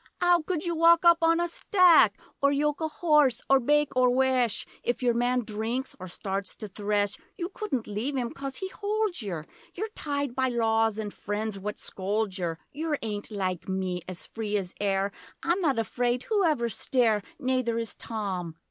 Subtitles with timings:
[0.19, 2.17] ''Ow could you wok up on a stack?
[2.41, 6.67] Or yok a hoss or bake or wesh; If your man drinks or starts to
[6.67, 9.45] thresh You couldn't leave him coz he holds yer:
[9.75, 14.57] You're tied by laws and friends what scolds yer; Yer ain't like me, as free
[14.57, 15.11] as air.
[15.43, 18.55] I'm not afraid whoever stare, Nayther is Tom!